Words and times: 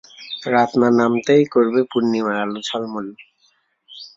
রাত 0.45 0.71
না 0.81 0.87
নামতেই 0.99 1.43
করবে 1.53 1.81
পূর্ণিমার 1.91 2.37
আলো 2.43 2.59
ঝলমল। 2.67 3.07